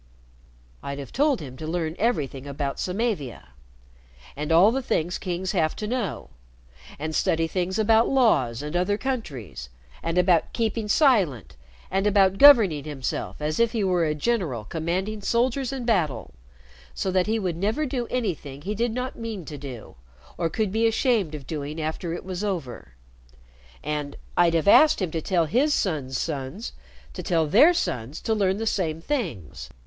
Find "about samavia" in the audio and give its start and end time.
2.47-3.49